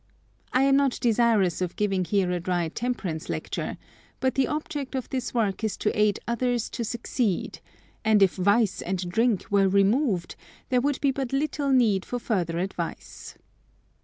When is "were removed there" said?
9.51-10.81